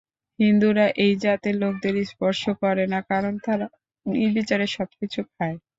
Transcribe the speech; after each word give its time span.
হিন্দুরা 0.39 0.85
এই 1.03 1.13
জাতের 1.23 1.55
লোকদের 1.63 1.95
স্পর্শ 2.11 2.41
করে 2.61 2.85
না, 2.93 2.99
কারণ 3.11 3.33
তারা 3.45 3.65
নির্বিচারে 4.05 4.67
সব 4.75 4.89
কিছু 4.99 5.19
খায়। 5.29 5.57